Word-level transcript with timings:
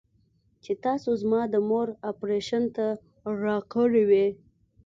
چې 0.63 0.71
تاسو 0.85 1.09
زما 1.21 1.41
د 1.49 1.55
مور 1.69 1.87
اپرېشن 2.11 2.63
ته 2.75 2.85
راکړې 3.43 4.03
وې. 4.09 4.27